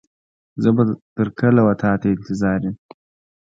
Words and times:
زه 0.63 0.69
به 0.75 0.83
تر 1.15 1.27
کله 1.39 1.61
و 1.65 1.69
تا 1.81 1.91
ته 2.01 2.07
انتظار 2.15 2.59
يم. 2.65 2.75